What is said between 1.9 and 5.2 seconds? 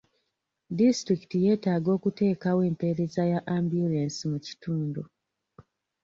okuteekawo empeereza y'ambyulensi mu kitundu.